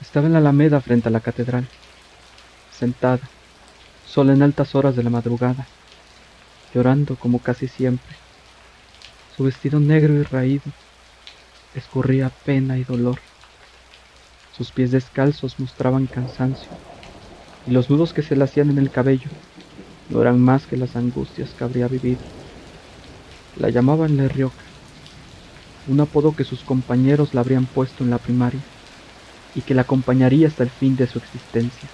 [0.00, 1.68] Estaba en la alameda frente a la catedral,
[2.70, 3.32] sentada,
[4.04, 5.66] sola en altas horas de la madrugada,
[6.72, 8.16] llorando como casi siempre.
[9.26, 10.70] Su vestido negro y raído
[11.74, 13.18] escurría pena y dolor.
[14.52, 16.70] Sus pies descalzos mostraban cansancio,
[17.64, 19.30] y los nudos que se le hacían en el cabello
[20.08, 22.24] no eran más que las angustias que habría vivido.
[23.56, 24.64] La llamaban La Rioca,
[25.86, 28.77] un apodo que sus compañeros la habrían puesto en la primaria
[29.58, 31.88] y que la acompañaría hasta el fin de su existencia.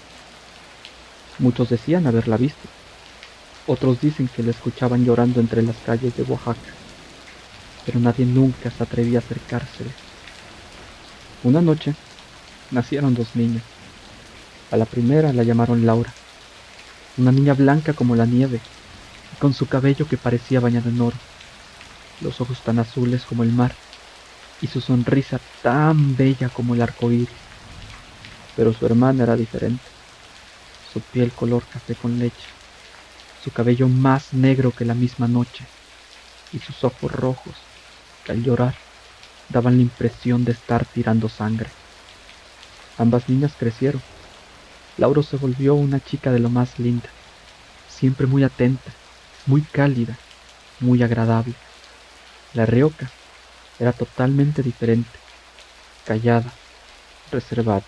[1.39, 2.69] Muchos decían haberla visto,
[3.65, 6.61] otros dicen que la escuchaban llorando entre las calles de Oaxaca,
[7.87, 9.95] pero nadie nunca se atrevía a acercársele.
[11.43, 11.95] Una noche
[12.71, 13.65] nacieron dos niñas.
[14.71, 16.13] A la primera la llamaron Laura,
[17.17, 18.61] una niña blanca como la nieve,
[19.33, 21.17] y con su cabello que parecía bañado en oro,
[22.21, 23.75] los ojos tan azules como el mar,
[24.61, 27.44] y su sonrisa tan bella como el arco iris.
[28.57, 29.85] Pero su hermana era diferente.
[30.93, 32.47] Su piel color café con leche,
[33.43, 35.67] su cabello más negro que la misma noche,
[36.53, 37.57] y sus ojos rojos,
[38.25, 38.75] que al llorar
[39.51, 41.71] daban la impresión de estar tirando sangre.
[42.97, 44.03] Ambas niñas crecieron.
[44.97, 47.11] Lauro se volvió una chica de lo más linda,
[47.89, 48.93] siempre muy atenta,
[49.47, 50.17] muy cálida,
[50.81, 51.55] muy agradable.
[52.53, 53.11] La Rioca
[53.81, 55.19] era totalmente diferente,
[56.07, 56.53] callada,
[57.33, 57.85] reservada,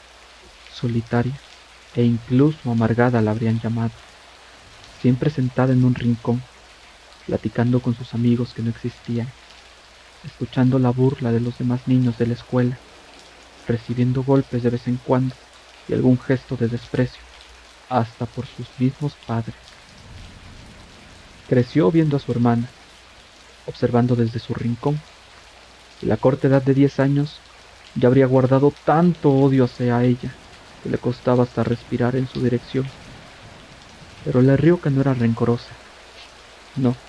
[0.76, 1.32] solitaria
[1.94, 3.92] e incluso amargada la habrían llamado,
[5.00, 6.42] siempre sentada en un rincón,
[7.26, 9.26] platicando con sus amigos que no existían,
[10.24, 12.78] escuchando la burla de los demás niños de la escuela,
[13.66, 15.34] recibiendo golpes de vez en cuando
[15.88, 17.22] y algún gesto de desprecio,
[17.88, 19.54] hasta por sus mismos padres.
[21.48, 22.68] Creció viendo a su hermana,
[23.66, 25.00] observando desde su rincón.
[26.02, 27.40] Y la corta edad de diez años
[27.94, 30.34] ya habría guardado tanto odio hacia ella
[30.88, 32.94] le costaba hasta respirar en su dirección.
[34.22, 35.80] Pero la Rioca no era rencorosa.
[36.74, 37.02] No,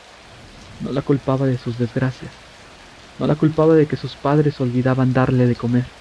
[0.80, 2.46] no la culpaba de sus desgracias.
[3.18, 5.96] No la culpaba de que sus padres olvidaban darle de comer.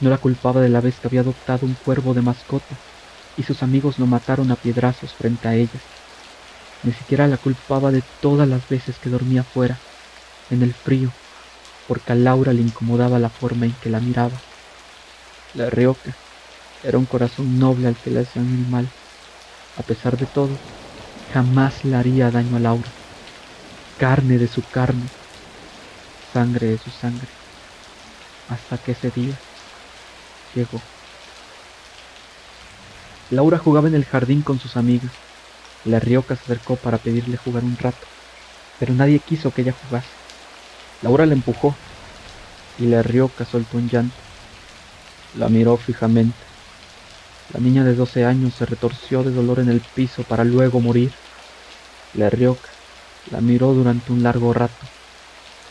[0.00, 2.82] No la culpaba de la vez que había adoptado un cuervo de mascota
[3.36, 5.86] y sus amigos lo mataron a piedrazos frente a ella.
[6.82, 9.82] Ni siquiera la culpaba de todas las veces que dormía fuera,
[10.48, 11.18] en el frío,
[11.86, 14.46] porque a Laura le incomodaba la forma en que la miraba.
[15.52, 16.18] La Rioca
[16.82, 18.88] era un corazón noble al que le hacían el mal.
[19.76, 20.50] A pesar de todo,
[21.32, 22.88] jamás le haría daño a Laura.
[23.98, 25.04] Carne de su carne,
[26.32, 27.28] sangre de su sangre.
[28.48, 29.34] Hasta que ese día
[30.54, 30.80] llegó.
[33.30, 35.12] Laura jugaba en el jardín con sus amigas.
[35.84, 38.06] La Rioca se acercó para pedirle jugar un rato,
[38.78, 40.08] pero nadie quiso que ella jugase.
[41.02, 41.74] Laura la empujó
[42.78, 44.16] y la Rioca soltó un llanto.
[45.36, 46.49] La miró fijamente.
[47.52, 51.12] La niña de doce años se retorció de dolor en el piso para luego morir.
[52.14, 52.68] La Rioca
[53.30, 54.86] la miró durante un largo rato,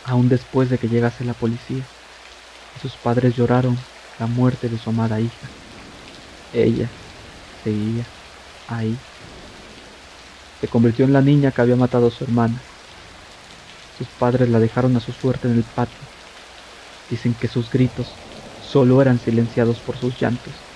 [0.05, 1.83] aún después de que llegase la policía.
[2.81, 3.77] sus padres lloraron
[4.19, 5.47] la muerte de su amada hija.
[6.53, 6.89] Ella
[7.63, 8.05] seguía
[8.67, 8.97] ahí
[10.59, 12.67] se convirtió en la niña que había matado a su hermana.
[13.97, 16.09] Sus padres la dejaron a su suerte en el patio.
[17.09, 18.19] Dicen que sus gritos
[18.59, 20.68] solo eran silenciados por sus llantos.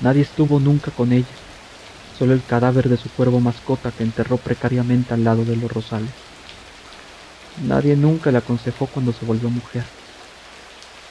[0.00, 1.36] Nadie estuvo nunca con ella,
[2.18, 6.10] solo el cadáver de su cuervo mascota que enterró precariamente al lado de los rosales.
[7.54, 9.84] Nadie nunca la aconsejó cuando se volvió mujer.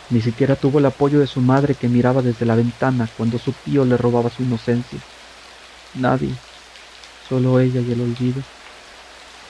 [0.10, 3.54] Ni siquiera tuvo el apoyo de su madre que miraba desde la ventana cuando su
[3.54, 5.00] tío le robaba su inocencia.
[5.96, 6.36] Nadie,
[7.28, 8.44] Solo ella y el olvido.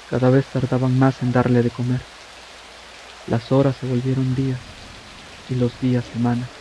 [0.09, 2.01] Cada vez tardaban más en darle de comer.
[3.27, 4.61] Las horas se volvieron días
[5.49, 6.54] y los días semanas.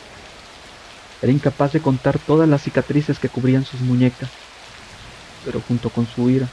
[1.24, 4.30] Era incapaz de contar todas las cicatrices que cubrían sus muñecas,
[5.42, 6.52] pero junto con su ira,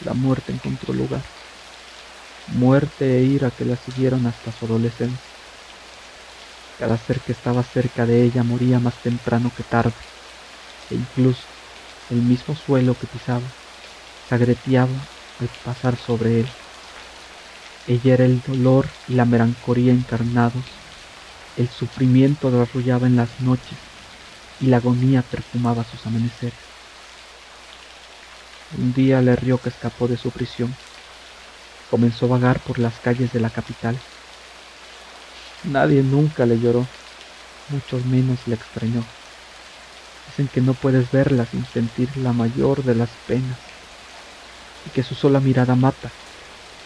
[0.00, 1.26] la muerte encontró lugar.
[2.46, 5.34] Muerte e ira que la siguieron hasta su adolescencia.
[6.78, 10.00] Cada ser que estaba cerca de ella moría más temprano que tarde,
[10.88, 11.50] e incluso
[12.08, 13.52] el mismo suelo que pisaba
[14.30, 16.48] agreteaba al pasar sobre él.
[17.84, 20.81] Ella era el dolor y la melancolía encarnados,
[21.56, 23.78] el sufrimiento la arrullaba en las noches
[24.58, 26.60] y la agonía perfumaba sus amaneceres.
[28.70, 30.78] Un día le rió que escapó de su prisión.
[31.86, 34.06] Comenzó a vagar por las calles de la capital.
[35.62, 36.94] Nadie nunca le lloró,
[37.68, 39.14] mucho menos le extrañó.
[40.26, 43.60] Dicen que no puedes verla sin sentir la mayor de las penas
[44.84, 46.16] y que su sola mirada mata,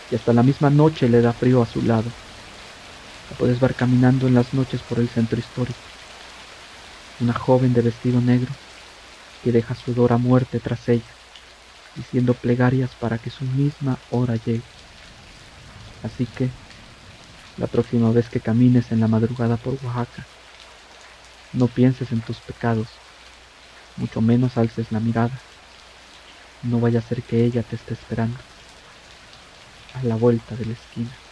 [0.08, 2.18] y hasta la misma noche le da frío a su lado.
[3.28, 5.92] La puedes ver caminando en las noches por el centro histórico.
[7.18, 8.54] una joven de vestido negro
[9.42, 11.18] que deja su dolor a muerte tras ella,
[11.94, 14.76] diciendo plegarias para que su misma hora llegue.
[16.02, 16.58] Así que,
[17.56, 20.30] la próxima vez que camines en la madrugada por Oaxaca,
[21.52, 23.02] no pienses en tus pecados,
[23.96, 25.46] mucho menos alces la mirada.
[26.62, 28.44] No vaya a ser que ella te esté esperando
[29.92, 31.25] a la vuelta de la esquina.